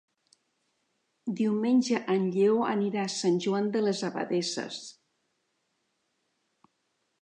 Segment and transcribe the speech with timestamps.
[1.41, 4.83] Diumenge en Lleó anirà a Sant Joan de les Abadesses.